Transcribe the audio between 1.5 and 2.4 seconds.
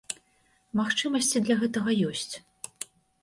гэтага ёсць.